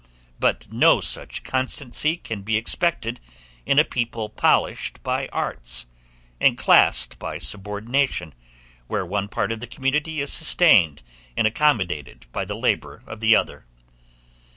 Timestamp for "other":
13.35-13.67